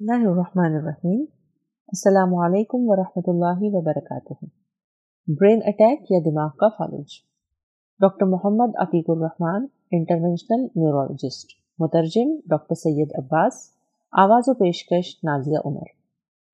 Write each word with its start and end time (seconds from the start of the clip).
اللہ 0.00 0.26
الرحمن 0.28 0.74
الرحیم 0.74 1.20
السلام 1.92 2.34
علیکم 2.40 2.82
ورحمۃ 2.88 3.28
اللہ 3.28 3.62
وبرکاتہ 3.72 4.34
برین 5.28 5.60
اٹیک 5.66 6.10
یا 6.10 6.18
دماغ 6.24 6.50
کا 6.58 6.68
فالج 6.76 7.14
ڈاکٹر 8.00 8.26
محمد 8.26 8.76
عقیق 8.82 9.10
الرحمن 9.10 9.64
انٹرونشنل 9.98 10.62
نیورولوجسٹ 10.76 11.54
مترجم 11.78 12.30
ڈاکٹر 12.50 12.74
سید 12.74 13.14
عباس، 13.18 13.58
آواز 14.12 14.48
و 14.48 14.54
پیشکش 14.54 15.14
نازیہ 15.24 15.62
عمر. 15.64 15.88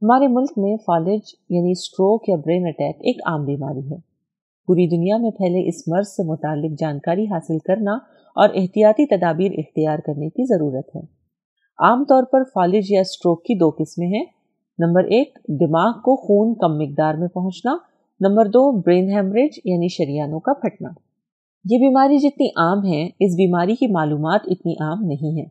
ہمارے 0.03 0.29
ملک 0.37 0.59
میں 0.59 0.77
فالج 0.87 1.35
یعنی 1.51 1.73
اسٹروک 1.73 2.29
یا 2.29 2.37
برین 2.47 2.67
اٹیک 2.69 3.03
ایک 3.03 3.21
عام 3.27 3.45
بیماری 3.47 3.85
ہے. 3.91 3.99
پوری 4.69 4.87
دنیا 4.97 5.17
میں 5.17 5.31
پہلے 5.39 5.69
اس 5.69 5.87
مرض 5.89 6.09
سے 6.09 6.27
متعلق 6.31 6.81
جانکاری 6.81 7.27
حاصل 7.33 7.59
کرنا 7.67 7.99
اور 8.37 8.57
احتیاطی 8.63 9.07
تدابیر 9.09 9.59
اختیار 9.59 10.07
کرنے 10.07 10.29
کی 10.31 10.47
ضرورت 10.49 10.97
ہے. 10.97 11.07
عام 11.79 12.05
طور 12.05 12.23
پر 12.23 12.43
فالج 12.45 12.87
یا 12.89 13.01
اسٹروک 13.01 13.43
کی 13.43 13.55
دو 13.55 13.71
قسمیں 13.71 14.07
ہیں۔ 14.07 14.25
نمبر 14.79 15.05
ایک، 15.05 15.39
دماغ 15.49 15.93
کو 15.93 16.17
خون 16.17 16.55
کم 16.55 16.79
مقدار 16.79 17.15
میں 17.15 17.29
پہنچنا۔ 17.29 17.77
نمبر 18.21 18.47
دو 18.47 18.81
برین 18.81 19.11
ہیمریج 19.11 19.61
یعنی 19.65 19.89
شریانوں 19.89 20.41
کا 20.41 20.53
پھٹنا۔ 20.53 20.89
یہ 21.65 21.79
بیماری 21.79 22.19
جتنی 22.19 22.47
عام 22.47 22.87
ہے 22.87 23.03
اس 23.21 23.35
بیماری 23.35 23.75
کی 23.75 23.87
معلومات 23.87 24.41
اتنی 24.47 24.73
عام 24.73 25.05
نہیں 25.05 25.39
ہے 25.39 25.45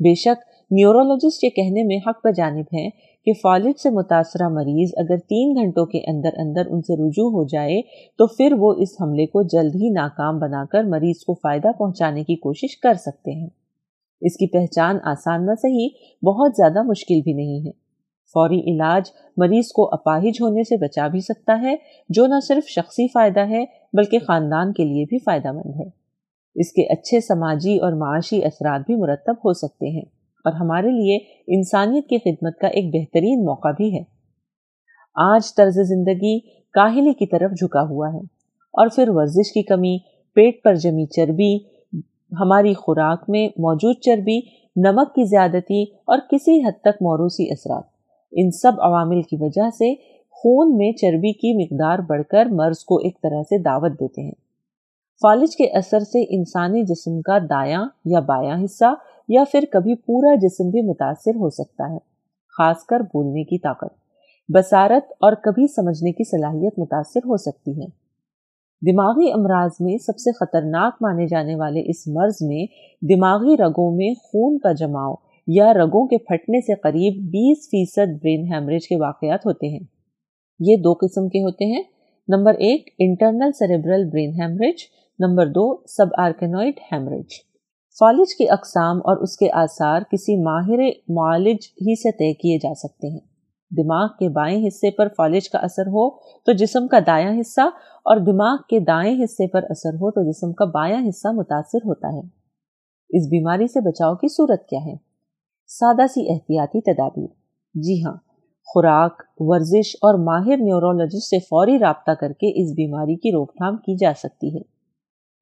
بے 0.00 0.14
شک 0.14 0.42
نیورولوجسٹ 0.70 1.44
یہ 1.44 1.48
کہنے 1.48 1.82
میں 1.82 1.98
حق 2.06 2.26
جانب 2.36 2.64
ہیں 2.72 2.90
کہ 3.26 3.32
فالج 3.42 3.80
سے 3.82 3.90
متاثرہ 3.90 4.48
مریض 4.48 4.90
اگر 4.96 5.16
تین 5.16 5.54
گھنٹوں 5.54 5.86
کے 5.86 5.98
اندر 5.98 6.30
اندر 6.38 6.62
ان 6.70 6.82
سے 6.82 6.94
رجوع 6.94 7.30
ہو 7.30 7.44
جائے، 7.44 7.80
تو 8.18 8.26
پھر 8.26 8.52
وہ 8.58 8.74
اس 8.78 8.88
حملے 9.00 9.26
کو 9.26 9.42
جلد 9.42 9.74
ہی 9.74 9.90
ناکام 9.90 10.38
بنا 10.38 10.64
کر 10.70 10.84
مریض 10.84 11.24
کو 11.24 11.34
فائدہ 11.34 11.68
پہنچانے 11.78 12.24
کی 12.24 12.36
کوشش 12.36 12.76
کر 12.76 12.94
سکتے 12.94 13.30
ہیں۔ 13.30 13.48
اس 14.24 14.36
کی 14.36 14.46
پہچان 14.48 14.98
آسان 15.04 15.46
نہ 15.46 15.54
صحیح 15.62 15.88
بہت 16.22 16.56
زیادہ 16.56 16.82
مشکل 16.82 17.20
بھی 17.24 17.32
نہیں 17.32 17.66
ہے۔ 17.66 17.72
فوری 18.34 18.60
علاج 18.70 19.10
مریض 19.36 19.66
کو 19.72 19.88
اپاہج 19.92 20.40
ہونے 20.40 20.62
سے 20.62 20.76
بچا 20.76 21.06
بھی 21.08 21.20
سکتا 21.20 21.60
ہے، 21.62 21.74
جو 22.10 22.26
نہ 22.26 22.40
صرف 22.46 22.68
شخصی 22.68 23.06
فائدہ 23.08 23.40
ہے، 23.48 23.64
بلکہ 23.92 24.18
خاندان 24.18 24.72
کے 24.72 24.84
لیے 24.84 25.04
بھی 25.04 25.18
فائدہ 25.18 25.52
مند 25.52 25.80
ہے۔ 25.80 25.88
اس 26.56 26.72
کے 26.72 26.82
اچھے 26.92 27.20
سماجی 27.20 27.76
اور 27.78 27.92
معاشی 27.92 28.44
اثرات 28.44 28.86
بھی 28.86 28.96
مرتب 28.96 29.34
ہو 29.44 29.52
سکتے 29.52 29.88
ہیں، 29.88 30.04
اور 30.44 30.52
ہمارے 30.52 30.90
لیے 30.90 31.16
انسانیت 31.56 32.08
کی 32.08 32.18
خدمت 32.20 32.58
کا 32.60 32.66
ایک 32.68 32.88
بہترین 32.94 33.44
موقع 33.44 33.70
بھی 33.76 33.92
ہے۔ 33.94 34.02
آج 35.16 35.54
طرز 35.54 35.78
زندگی 35.88 36.38
کاہلی 36.74 37.12
کی 37.12 37.26
طرف 37.26 37.50
جھکا 37.52 37.82
ہوا 37.88 38.08
ہے، 38.08 38.22
اور 38.74 38.88
پھر 38.94 39.08
ورزش 39.08 39.52
کی 39.52 39.62
کمی، 39.62 39.96
پیٹ 40.36 40.62
پر 40.64 40.74
جمی 40.76 41.06
چربی 41.06 41.56
ہماری 42.32 42.74
خوراک 42.74 43.24
میں 43.28 43.48
موجود 43.58 43.96
چربی، 44.00 44.40
نمک 44.76 45.14
کی 45.14 45.24
زیادتی 45.24 45.82
اور 45.82 46.18
کسی 46.30 46.60
حد 46.64 46.80
تک 46.80 47.02
موروثی 47.02 47.50
اثرات۔ 47.50 47.82
ان 48.32 48.50
سب 48.50 48.72
عوامل 48.80 49.22
کی 49.22 49.36
وجہ 49.40 49.68
سے 49.70 49.94
خون 50.30 50.76
میں 50.76 50.92
چربی 50.92 51.32
کی 51.32 51.52
مقدار 51.62 51.98
بڑھ 51.98 52.22
کر 52.30 52.46
مرض 52.46 52.84
کو 52.84 52.96
ایک 52.96 53.20
طرح 53.22 53.42
سے 53.42 53.58
دعوت 53.58 53.92
دیتے 53.92 54.22
ہیں۔ 54.22 54.32
فالج 55.22 55.56
کے 55.56 55.64
اثر 55.64 56.00
سے 56.00 56.36
انسانی 56.36 56.82
جسم 56.82 57.20
کا 57.20 57.38
دایاں 57.50 57.84
یا 58.04 58.20
بایاں 58.20 58.64
حصہ 58.64 58.94
یا 59.28 59.44
پھر 59.52 59.64
کبھی 59.72 59.94
پورا 59.94 60.34
جسم 60.34 60.70
بھی 60.70 60.82
متاثر 60.82 61.36
ہو 61.36 61.50
سکتا 61.50 61.92
ہے، 61.92 61.98
خاص 62.58 62.84
کر 62.84 63.00
بولنے 63.00 63.44
کی 63.44 63.58
طاقت۔ 63.58 63.94
بصارت 64.48 65.12
اور 65.20 65.32
کبھی 65.32 65.66
سمجھنے 65.66 66.12
کی 66.12 66.24
صلاحیت 66.24 66.78
متاثر 66.78 67.20
ہو 67.26 67.36
سکتی 67.36 67.80
ہے۔ 67.80 68.03
دماغی 68.82 69.32
امراض 69.32 69.70
میں 69.80 69.96
سب 69.98 70.18
سے 70.18 70.32
خطرناک 70.32 70.94
مانے 71.00 71.26
جانے 71.26 71.54
والے 71.56 71.80
اس 71.80 72.06
مرض 72.06 72.36
میں 72.40 72.66
دماغی 73.14 73.56
رگوں 73.56 73.96
میں 73.96 74.14
خون 74.14 74.58
کا 74.58 74.72
جماؤ 74.72 75.14
یا 75.46 75.72
رگوں 75.72 76.06
کے 76.06 76.18
پھٹنے 76.18 76.60
سے 76.60 76.74
قریب 76.74 77.22
بیس 77.22 77.58
فیصد 77.66 78.22
برین 78.22 78.52
ہیمریج 78.52 78.88
کے 78.88 78.96
واقعات 78.96 79.46
ہوتے 79.46 79.68
ہیں۔ 79.68 79.80
یہ 80.60 80.76
دو 80.76 80.92
قسم 80.92 81.28
کے 81.28 81.42
ہوتے 81.42 81.64
ہیں۔ 81.64 81.82
نمبر 82.28 82.54
ایک، 82.54 82.88
internal 82.98 83.52
cerebral 83.52 84.04
brain 84.04 84.30
haemorrhage. 84.30 84.74
Number 85.18 85.46
دو، 85.46 85.86
سب 85.86 86.06
آرکینوئڈ 86.18 86.74
ہیمریج۔ 86.92 87.26
فالج 87.98 88.34
کی 88.34 88.48
اقسام 88.48 88.96
اور 88.96 89.16
اس 89.16 89.36
کے 89.36 89.50
آثار 89.52 90.00
کسی 90.12 90.42
ماہر 90.42 90.78
معالج 91.08 91.56
ہی 91.62 92.00
سے 92.00 92.10
طے 92.10 92.32
کیے 92.34 92.58
جا 92.58 92.74
سکتے 92.74 93.08
ہیں۔ 93.08 93.33
دماغ 93.76 94.08
کے 94.08 94.28
بائیں 94.28 94.68
حصے 94.68 94.90
پر 94.90 95.08
فالج 95.16 95.50
کا 95.50 95.58
اثر 95.58 95.82
ہو 95.82 96.10
تو 96.16 96.52
جسم 96.52 96.86
کا 96.86 96.98
دایاں 97.06 97.40
حصہ 97.40 97.60
اور 98.04 98.16
دماغ 98.16 98.56
کے 98.68 98.80
دائیں 98.80 99.24
حصے 99.24 99.46
پر 99.48 99.62
اثر 99.70 99.94
ہو 99.94 100.10
تو 100.10 100.30
جسم 100.30 100.52
کا 100.52 100.64
بایاں 100.64 101.08
حصہ 101.08 101.28
متاثر 101.28 101.78
ہوتا 101.78 102.08
ہے۔ 102.08 102.44
اس 103.10 103.26
بیماری 103.26 103.66
سے 103.66 103.80
بچاؤ 103.80 104.14
کی 104.14 104.28
صورت 104.28 104.68
کیا 104.68 104.78
ہے؟ 104.86 104.94
سادہ 105.66 106.06
سی 106.06 106.32
احتیاطی 106.32 106.80
تدابیر۔ 106.80 107.26
جی 107.74 108.04
ہاں 108.04 108.16
خوراک، 108.66 109.22
ورزش 109.38 109.96
اور 109.96 110.14
ماہر 110.14 110.56
نیورولوجسٹ 110.56 111.28
سے 111.28 111.38
فوری 111.38 111.78
رابطہ 111.78 112.10
کر 112.10 112.32
کے 112.32 112.62
اس 112.62 112.70
بیماری 112.70 113.16
کی 113.16 113.32
روک 113.32 113.52
تھام 113.52 113.76
کی 113.76 113.96
جا 113.96 114.12
سکتی 114.18 114.54
ہے۔ 114.54 114.60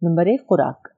نمبر 0.03 0.27
ایک، 0.27 0.41
خوراک۔ 0.41 0.89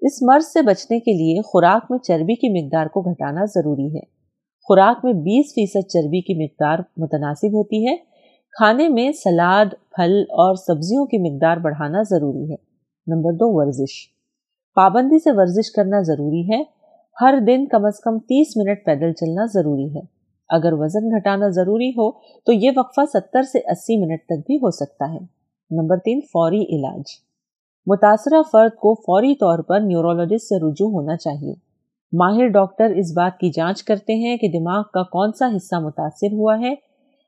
اس 0.00 0.22
مرض 0.22 0.44
سے 0.44 0.62
بچنے 0.62 0.98
کے 0.98 1.12
لیے 1.12 1.42
خوراک 1.42 1.90
میں 1.90 1.98
چربی 1.98 2.34
کی 2.34 2.64
مقدار 2.64 2.86
کو 2.86 3.00
گھٹانا 3.00 3.44
ضروری 3.44 3.96
ہے۔ 3.96 4.21
خوراک 4.64 5.04
میں 5.04 5.12
بیس 5.12 5.46
فیصد 5.54 5.88
چربی 5.88 6.20
کی 6.20 6.44
مقدار 6.44 6.78
متناسب 6.96 7.48
ہوتی 7.48 7.88
ہے۔ 7.88 7.96
کھانے 8.50 8.88
میں 8.88 9.12
سلاد، 9.12 9.66
پھل 9.90 10.20
اور 10.20 10.54
سبزیوں 10.54 11.06
کی 11.06 11.18
مقدار 11.18 11.56
بڑھانا 11.56 12.02
ضروری 12.02 12.50
ہے۔ 12.50 12.56
نمبر 13.06 13.32
دو، 13.32 13.56
ورزش۔ 13.56 14.08
پابندی 14.74 15.18
سے 15.18 15.30
ورزش 15.32 15.72
کرنا 15.72 16.02
ضروری 16.02 16.54
ہے۔ 16.54 16.62
ہر 17.20 17.38
دن 17.46 17.66
کم 17.66 17.84
از 17.84 18.00
کم 18.00 18.18
تیس 18.18 18.56
منٹ 18.56 18.84
پیدل 18.84 19.12
چلنا 19.12 19.46
ضروری 19.54 19.96
ہے۔ 19.96 20.00
اگر 20.48 20.72
وزن 20.72 21.18
گھٹانا 21.18 21.48
ضروری 21.48 21.90
ہو 21.90 22.10
تو 22.46 22.52
یہ 22.52 22.70
وقفہ 22.76 23.00
ستر 23.12 23.42
سے 23.42 23.58
اسی 23.58 24.06
منٹ 24.06 24.20
تک 24.24 24.46
بھی 24.46 24.56
ہو 24.56 24.70
سکتا 24.70 25.14
ہے۔ 25.14 25.18
نمبر 25.70 25.96
تین، 25.96 26.20
فوری 26.20 26.62
علاج۔ 26.62 27.02
متاثرہ 27.86 28.42
فرد 28.52 28.70
کو 28.70 28.94
فوری 28.94 29.34
طور 29.34 29.58
پر 29.58 29.80
نیورولوجسٹ 29.80 30.44
سے 30.44 30.56
رجوع 30.56 30.90
ہونا 30.90 31.16
چاہیے۔ 31.16 31.71
ماہر 32.12 32.46
ڈاکٹر 32.46 32.84
اس 32.84 33.12
بات 33.16 33.38
کی 33.38 33.50
جانچ 33.50 33.82
کرتے 33.82 34.14
ہیں 34.14 34.36
کہ 34.36 34.48
دماغ 34.48 34.82
کا 34.82 35.02
کون 35.02 35.32
سا 35.32 35.46
حصہ 35.56 35.74
متاثر 35.74 36.32
ہوا 36.32 36.58
ہے۔ 36.60 36.74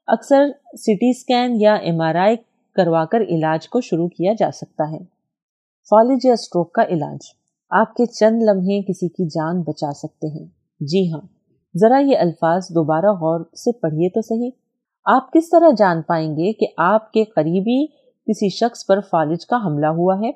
اکثر 0.06 0.46
سی 0.76 0.94
ٹی 0.94 1.10
اسکین 1.10 1.56
یا 1.60 1.74
ایم 1.74 2.00
آر 2.00 2.14
آئی 2.14 2.36
کروا 2.74 3.04
کر 3.04 3.20
علاج 3.20 3.68
کو 3.68 3.80
شروع 3.80 4.08
کیا 4.08 4.32
جا 4.38 4.50
سکتا 4.50 4.92
ہے۔ 4.92 4.98
فالج 5.90 6.26
یا 6.26 6.32
اسٹروک 6.32 6.72
کا 6.72 6.82
علاج۔ 6.82 7.18
آپ 7.70 7.94
کے 7.94 8.06
چند 8.06 8.42
لمحے 8.42 8.82
کسی 8.82 9.08
کی 9.08 9.26
جان 9.26 9.62
بچا 9.62 9.92
سکتے 9.92 10.26
ہیں۔ 10.26 10.46
جی 10.80 11.12
ہاں 11.12 11.20
ذرا 11.80 11.98
یہ 11.98 12.18
الفاظ 12.18 12.62
دوبارہ 12.64 13.06
غور 13.06 13.40
سے 13.40 13.72
پڑھیے 13.72 14.08
تو 14.08 14.20
صحیح۔ 14.20 14.50
آپ 15.04 15.32
کس 15.32 15.50
طرح 15.50 15.70
جان 15.78 16.02
پائیں 16.02 16.30
گے 16.36 16.52
کہ 16.52 16.66
آپ 16.76 17.12
کے 17.12 17.24
قریبی 17.24 17.86
کسی 18.26 18.48
شخص 18.48 18.86
پر 18.86 19.00
فالج 19.00 19.46
کا 19.46 19.56
حملہ 19.66 19.86
ہوا 19.86 20.14
ہے؟ 20.14 20.30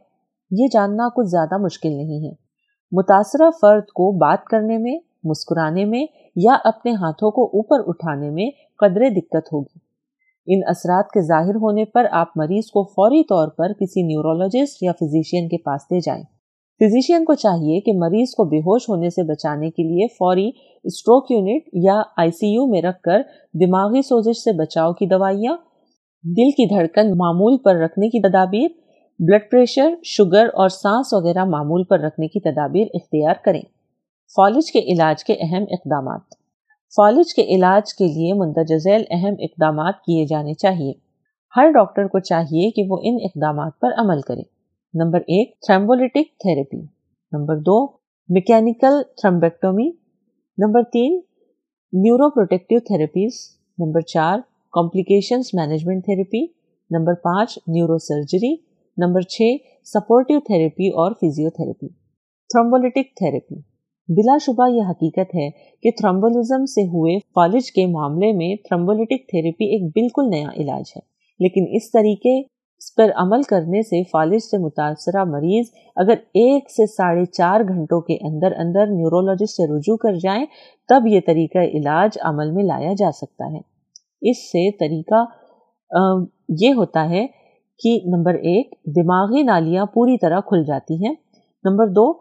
یہ 0.50 0.66
جاننا 0.72 1.09
کچھ 1.09 1.26
زیادہ 1.26 1.56
مشکل 1.56 1.88
نہیں 1.88 2.28
ہے۔ 2.28 2.47
متاثرہ 2.93 3.50
فرد 3.50 3.82
کو 3.82 4.12
بات 4.12 4.44
کرنے 4.44 4.78
میں، 4.78 4.99
مسکرانے 5.25 5.84
میں 5.84 6.06
یا 6.37 6.56
اپنے 6.65 6.93
ہاتھوں 6.93 7.31
کو 7.31 7.44
اوپر 7.44 7.76
اٹھانے 7.87 8.31
میں 8.31 8.50
قدرے 8.78 9.10
دقت 9.10 9.53
ہوگی۔ 9.53 9.78
ان 10.47 10.60
اثرات 10.66 11.09
کے 11.09 11.27
ظاہر 11.27 11.54
ہونے 11.54 11.84
پر 11.84 12.06
آپ 12.12 12.27
مریض 12.37 12.71
کو 12.71 12.84
فوری 12.84 13.22
طور 13.22 13.48
پر 13.48 13.72
کسی 13.72 14.03
نیورولوجسٹ 14.03 14.82
یا 14.82 14.93
فزیشین 14.93 15.48
کے 15.48 15.56
پاس 15.62 15.81
لے 15.93 15.98
جائیں۔ 16.00 16.22
فزیشین 16.81 17.25
کو 17.25 17.34
چاہیے 17.34 17.81
کہ 17.81 17.93
مریض 17.97 18.31
کو 18.31 18.44
بے 18.44 18.59
ہوش 18.59 18.88
ہونے 18.88 19.10
سے 19.10 19.22
بچانے 19.22 19.71
کے 19.71 19.82
لیے 19.82 20.06
فوری 20.06 20.50
اسٹروک 20.84 21.31
یونٹ 21.31 21.62
یا 21.72 22.03
آئی 22.16 22.31
سی 22.31 22.47
یو 22.47 22.66
میں 22.66 22.82
رکھ 22.82 23.03
کر 23.03 23.21
دماغی 23.54 24.03
سوزش 24.03 24.37
سے 24.37 24.53
بچاؤ 24.53 24.93
کی 24.93 25.06
دوائیاں، 25.06 25.56
دل 26.25 26.50
کی 26.50 26.78
دھڑکن 26.78 27.10
معمول 27.10 27.56
پر 27.59 27.75
رکھنے 27.75 28.09
کی 28.09 28.28
تدابیر 28.28 28.69
بلڈ 29.19 29.51
پریشر، 29.51 29.95
شوگر 30.05 30.47
اور 30.55 30.69
سانس 30.69 31.12
وغیرہ 31.12 31.45
معمول 31.45 31.84
پر 31.84 32.01
رکھنے 32.01 32.29
کی 32.29 32.41
تدابیر 32.41 32.87
اختیار 32.95 33.34
کریں۔ 33.45 33.62
فالج 34.37 34.73
کے 34.73 34.79
علاج 34.79 35.25
کے 35.25 35.34
اہم 35.41 35.62
اقدامات۔ 35.71 36.21
فالج 36.97 37.34
کے 37.34 37.43
علاج 37.43 37.95
کے 37.95 38.05
لیے 38.05 38.34
مندرجہ 38.34 38.77
ذیل 38.77 39.04
اہم 39.10 39.34
اقدامات 39.39 39.95
کیے 39.95 40.27
جانے 40.27 40.54
چاہیے۔ 40.54 40.92
ہر 41.57 41.71
ڈاکٹر 41.71 42.07
کو 42.07 42.19
چاہیے 42.19 42.71
کہ 42.71 42.83
وہ 42.89 42.98
ان 43.03 43.16
اقدامات 43.25 43.72
پر 43.81 43.89
عمل 43.98 44.21
کرے۔ 44.21 44.42
نمبر 44.95 45.19
ایک 45.21 45.60
تھرمبولیٹک 45.60 46.39
تھراپی۔ 46.39 46.81
نمبر 47.33 47.57
دو، 47.57 47.87
میکینیکل 48.28 49.03
تھرمبیکٹومی 49.21 49.91
نمبر 50.59 50.83
تین 50.83 51.21
نیورو 51.92 52.31
پروٹیکٹیو 52.31 52.78
تھراپیز۔ 52.78 53.33
نمبر 53.78 54.01
چار، 54.01 54.39
کمپلیکیشنز 54.72 55.45
مینجمنٹ 55.54 56.04
تھراپی۔ 56.04 56.45
نمبر 56.91 57.15
پانچ 57.15 57.59
نیورو 57.66 57.98
سرجری 57.98 58.67
نمبر 58.98 59.21
چھ 59.21 59.56
سپورٹیو 59.84 60.41
تھراپی 60.41 60.89
اور 60.89 61.12
فزیو 61.12 61.50
تھراپی 61.50 61.89
تھرومبولیٹک 62.50 63.16
تھراپی 63.16 63.60
بلا 64.09 64.36
شبہ 64.41 64.68
یہ 64.71 64.83
حقیقت 64.91 65.34
ہے 65.34 65.48
کہ 65.83 65.91
تھرومبولزم 65.91 66.65
سے 66.65 66.83
ہوئے 66.83 67.18
فالج 67.34 67.72
کے 67.72 67.86
معاملے 67.86 68.33
میں 68.33 68.54
تھرومبولیٹک 68.56 69.28
تھراپی 69.28 69.65
ایک 69.65 69.84
بالکل 69.84 70.30
نیا 70.30 70.48
علاج 70.56 70.92
ہے۔ 70.97 71.00
لیکن 71.41 71.66
اس 71.71 71.91
طریقے 71.91 72.39
اس 72.41 72.95
پر 72.95 73.10
عمل 73.16 73.42
کرنے 73.42 73.83
سے 73.83 74.03
فالج 74.04 74.42
سے 74.42 74.59
متاثرہ 74.59 75.24
مریض 75.24 75.71
اگر 75.97 76.15
ایک 76.34 76.71
سے 76.71 76.86
ساڑھے 76.86 77.24
چار 77.24 77.60
گھنٹوں 77.60 78.01
کے 78.01 78.15
اندر 78.15 78.53
اندر 78.56 78.86
نیورولوجسٹ 78.86 79.56
سے 79.56 79.66
رجوع 79.66 79.97
کر 79.97 80.15
جائیں، 80.15 80.44
تب 80.89 81.06
یہ 81.06 81.21
طریقہ 81.27 81.59
علاج 81.59 82.18
عمل 82.22 82.51
میں 82.51 82.65
لایا 82.65 82.92
جا 82.98 83.10
سکتا 83.12 83.53
ہے۔ 83.53 83.60
اس 84.30 84.39
سے 84.51 84.71
طریقہ 84.71 85.24
یہ 86.60 86.72
ہوتا 86.74 87.09
ہے 87.10 87.27
کہ 87.78 87.98
نمبر 88.04 88.34
ایک، 88.34 88.75
دماغی 88.86 89.42
نالیاں 89.42 89.86
پوری 89.86 90.19
طرح 90.19 90.41
کھل 90.41 90.65
جاتی 90.65 91.07
ہیں۔ 91.07 91.15
نمبر 91.65 91.86
دو، 91.86 92.13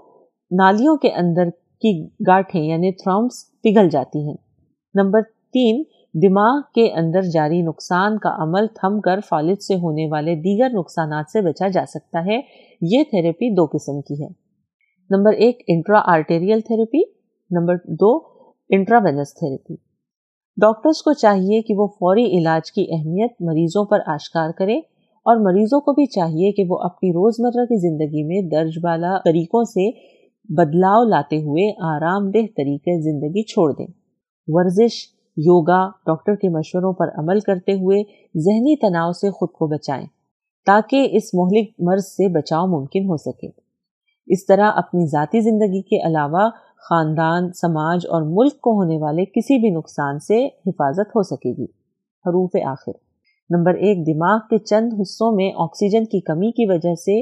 نالیوں 0.51 0.97
کے 0.97 1.09
اندر 1.11 1.49
کی 1.81 2.07
گاٹھیں 2.27 2.63
یعنی 2.63 2.91
تھرمس 2.91 3.61
پگھل 3.61 3.89
جاتی 3.89 4.27
ہیں۔ 4.27 4.35
نمبر 4.93 5.21
تین، 5.53 5.83
دماغ 6.13 6.61
کے 6.75 6.91
اندر 6.91 7.21
جاری 7.21 7.61
نقصان 7.61 8.17
کا 8.17 8.29
عمل 8.43 8.67
تھم 8.67 8.99
کر 8.99 9.19
فالج 9.29 9.57
سے 9.61 9.75
ہونے 9.75 10.07
والے 10.11 10.35
دیگر 10.35 10.69
نقصانات 10.69 11.31
سے 11.31 11.41
بچا 11.41 11.67
جا 11.67 11.85
سکتا 11.87 12.25
ہے۔ 12.25 12.41
یہ 12.81 13.03
تھراپی 13.03 13.53
دو 13.55 13.65
قسم 13.65 14.01
کی 14.01 14.23
ہے 14.23 14.27
نمبر 15.09 15.33
ایک، 15.33 15.63
انٹرا 15.67 16.01
آرٹیریل 16.05 16.59
تھراپی 16.59 17.01
نمبر 17.51 17.75
دو 17.75 18.15
انٹراوینس 18.69 19.33
تھراپی 19.33 19.75
ڈاکٹرز 20.57 21.01
کو 21.03 21.13
چاہیے 21.13 21.61
کہ 21.61 21.73
وہ 21.77 21.87
فوری 21.87 22.25
علاج 22.25 22.71
کی 22.71 22.87
اہمیت 22.91 23.31
مریضوں 23.39 23.85
پر 23.85 23.99
آشکار 24.05 24.49
کرے۔ 24.51 24.79
اور 25.27 25.37
مریضوں 25.37 25.79
کو 25.79 25.91
بھی 25.91 26.05
چاہیے 26.05 26.51
کہ 26.51 26.63
وہ 26.69 26.77
اپنی 26.81 27.09
روزمرہ 27.09 27.65
کی 27.65 27.79
زندگی 27.79 28.23
میں 28.23 28.41
درج 28.49 28.79
بالا 28.83 29.17
طریقوں 29.25 29.63
سے 29.63 29.91
بدلاؤ 30.49 31.03
لاتے 31.03 31.37
ہوئے 31.37 31.71
آرام 31.83 32.31
دہ 32.31 32.45
طریقے 32.57 33.01
زندگی 33.01 33.43
چھوڑ 33.43 33.73
دیں۔ 33.73 33.87
ورزش، 34.47 34.93
یوگا، 35.37 35.89
ڈاکٹر 36.05 36.35
کے 36.35 36.49
مشوروں 36.49 36.93
پر 36.93 37.07
عمل 37.17 37.39
کرتے 37.39 37.71
ہوئے 37.71 38.03
ذہنی 38.39 38.75
تناؤ 38.75 39.11
سے 39.11 39.31
خود 39.31 39.49
کو 39.49 39.67
بچائیں 39.67 40.05
تاکہ 40.65 41.07
اس 41.11 41.33
مہلک 41.33 41.69
مرض 41.79 42.03
سے 42.03 42.29
بچاؤ 42.29 42.67
ممکن 42.67 43.03
ہو 43.03 43.17
سکے۔ 43.17 43.47
اس 44.27 44.45
طرح 44.45 44.71
اپنی 44.75 45.05
ذاتی 45.05 45.39
زندگی 45.39 45.81
کے 45.81 46.07
علاوہ 46.07 46.49
خاندان، 46.89 47.51
سماج 47.51 48.05
اور 48.05 48.21
ملک 48.21 48.61
کو 48.61 48.71
ہونے 48.71 48.97
والے 48.97 49.25
کسی 49.25 49.59
بھی 49.59 49.69
نقصان 49.69 50.19
سے 50.19 50.45
حفاظت 50.45 51.09
ہو 51.15 51.23
سکے 51.23 51.51
گی۔ 51.51 51.65
حروف 52.25 52.51
آخر۔ 52.65 53.06
نمبر 53.49 53.73
ایک، 53.73 54.07
دماغ 54.07 54.39
کے 54.49 54.57
چند 54.57 54.93
حصوں 55.01 55.35
میں 55.35 55.51
آکسیجن 55.57 56.05
کی 56.05 56.19
کمی 56.19 56.51
کی 56.51 56.65
وجہ 56.65 56.95
سے 56.95 57.21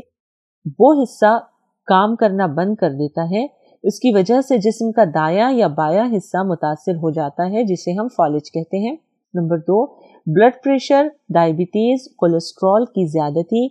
وہ 0.79 1.03
حصہ 1.03 1.39
کام 1.85 2.15
کرنا 2.15 2.45
بند 2.45 2.75
کر 2.75 2.89
دیتا 2.89 3.23
ہے۔ 3.31 3.45
اس 3.83 3.99
کی 3.99 4.13
وجہ 4.13 4.41
سے 4.41 4.57
جسم 4.57 4.91
کا 4.91 5.03
دایا 5.03 5.49
یا 5.51 5.67
بایا 5.67 6.03
حصہ 6.17 6.43
متاثر 6.43 6.95
ہو 6.95 7.11
جاتا 7.11 7.51
ہے، 7.51 7.63
جسے 7.63 7.91
ہم 7.91 8.07
فالج 8.17 8.51
کہتے 8.51 8.77
ہیں۔ 8.77 8.95
نمبر 9.33 9.57
دو، 9.57 9.85
بلڈ 10.25 10.53
پریشر، 10.63 11.07
ڈائبٹیز 11.29 12.15
کولیسٹرول 12.15 12.85
کی 12.85 13.07
زیادتی، 13.07 13.67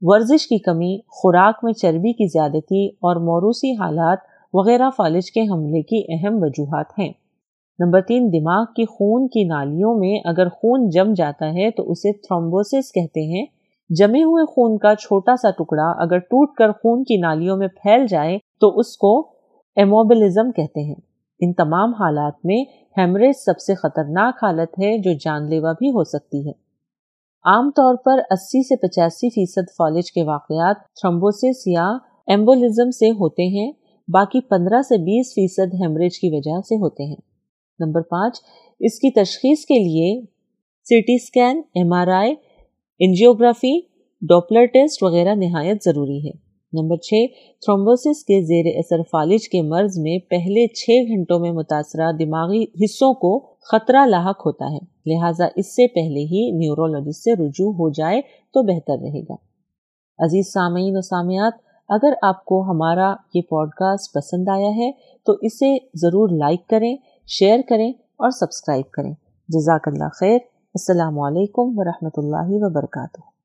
ورزش 0.00 0.46
کی 0.46 0.58
کمی، 0.58 0.98
خوراک 1.08 1.54
میں 1.62 1.72
چربی 1.72 2.12
کی 2.12 2.26
زیادتی 2.26 2.86
اور 2.86 3.16
موروثی 3.16 3.72
حالات 3.72 4.18
وغیرہ 4.52 4.90
فالج 4.96 5.32
کے 5.32 5.40
حملے 5.40 5.82
کی 5.82 6.02
اہم 6.08 6.38
وجوہات 6.42 6.98
ہیں۔ 6.98 7.12
نمبر 7.84 8.00
تین، 8.00 8.32
دماغ 8.32 8.64
کی 8.76 8.84
خون 8.84 9.28
کی 9.28 9.44
نالیوں 9.44 9.94
میں 9.94 10.20
اگر 10.24 10.48
خون 10.48 10.88
جم 10.88 11.12
جاتا 11.14 11.52
ہے 11.52 11.70
تو 11.70 11.90
اسے 11.90 12.12
تھرومبوسس 12.12 12.92
کہتے 12.92 13.20
ہیں۔ 13.20 13.46
جمے 13.90 14.22
ہوئے 14.22 14.44
خون 14.44 14.78
کا 14.78 14.94
چھوٹا 14.94 15.36
سا 15.36 15.50
ٹکڑا 15.50 16.02
اگر 16.02 16.18
ٹوٹ 16.18 16.54
کر 16.54 16.72
خون 16.72 17.04
کی 17.04 17.16
نالیوں 17.16 17.56
میں 17.56 17.68
پھیل 17.68 18.06
جائے 18.06 18.38
تو 18.60 18.78
اس 18.78 18.96
کو 18.96 19.20
ایموبلزم 19.76 20.52
کہتے 20.52 20.80
ہیں۔ 20.80 20.94
ان 21.40 21.52
تمام 21.52 21.94
حالات 21.94 22.34
میں 22.44 22.64
ہیمریج 23.00 23.32
سب 23.46 23.58
سے 23.58 23.74
خطرناک 23.74 24.44
حالت 24.44 24.78
ہے 24.82 24.98
جو 24.98 25.10
جان 25.24 25.48
لیوا 25.48 25.72
بھی 25.72 25.90
ہو 25.90 26.04
سکتی 26.04 26.46
ہے۔ 26.46 26.52
عام 27.44 27.70
طور 27.70 27.94
پر 28.04 28.18
اسی 28.30 28.62
سے 28.62 28.76
پچاسی 28.76 29.30
فیصد 29.30 29.76
فالج 29.78 30.12
کے 30.12 30.22
واقعات 30.22 30.76
تھرمبوسس 30.76 31.66
یا 31.66 31.88
ایمبولزم 32.26 32.90
سے 32.90 33.10
ہوتے 33.10 33.42
ہیں، 33.42 33.72
باقی 34.08 34.40
پندرہ 34.40 34.82
سے 34.82 34.96
بیس 34.96 35.26
فیصد 35.34 35.74
ہیمریج 35.74 36.18
کی 36.18 36.28
وجہ 36.28 36.60
سے 36.60 36.74
ہوتے 36.74 37.04
ہیں۔ 37.04 37.28
نمبر 37.80 38.02
پانچ، 38.02 38.40
اس 38.80 38.98
کی 38.98 39.10
تشخیص 39.10 39.64
کے 39.64 39.78
لیے 39.78 40.20
C 40.88 41.00
T 41.00 41.14
scan 41.14 41.62
M 41.74 41.92
R 41.92 42.08
I, 42.08 42.34
angiography 43.00 43.80
Doppler 44.22 44.64
test 44.64 45.02
وغیرہ 45.02 45.34
نہایت 45.34 45.84
ضروری 45.84 46.18
ہے 46.26 46.30
نمبر 46.72 46.96
چھ، 46.96 47.26
تھرومبوسس 47.60 48.24
کے 48.24 48.40
زیر 48.42 48.66
اثر 48.78 49.02
فالج 49.02 49.48
کے 49.48 49.62
مرض 49.62 49.98
میں 49.98 50.18
پہلے 50.18 50.66
چھ 50.66 50.90
گھنٹوں 51.08 51.38
میں 51.38 51.52
متاثرہ 51.52 52.12
دماغی 52.12 52.62
حصوں 52.62 53.14
کو 53.14 53.38
خطرہ 53.60 54.06
لاحق 54.06 54.46
ہوتا 54.46 54.72
ہے۔ 54.72 54.78
لہٰذا 55.06 55.46
اس 55.56 55.76
سے 55.76 55.86
پہلے 55.86 56.20
ہی 56.20 56.50
نیورولوجسٹ 56.50 57.22
سے 57.22 57.32
رجوع 57.32 57.72
ہو 57.72 57.90
جائے 57.90 58.20
تو 58.54 58.62
بہتر 58.62 58.98
رہے 59.02 59.20
گا۔ 59.20 59.34
عزیز 60.18 60.52
سامعین 60.52 60.96
و 60.96 61.00
سامعات، 61.00 61.52
اگر 61.88 62.12
آپ 62.22 62.44
کو 62.44 62.62
ہمارا 62.62 63.14
یہ 63.34 63.42
پوڈ 63.42 63.70
کاسٹ 63.70 64.14
پسند 64.14 64.48
آیا 64.48 64.76
ہے 64.76 64.90
تو 65.26 65.32
اسے 65.42 65.76
ضرور 65.94 66.28
لائک 66.28 66.66
کریں 66.66 66.96
شیئر 67.28 67.60
کریں 67.68 67.92
اور 67.92 68.30
سبسکرائب 68.30 68.90
کریں۔ 68.90 69.14
جزاک 69.48 69.88
اللہ 69.88 70.08
خیر۔ 70.14 70.38
السلام 70.74 71.20
علیکم 71.20 71.78
ورحمۃ 71.78 72.16
اللہ 72.16 72.46
وبرکاتہ۔ 72.48 73.37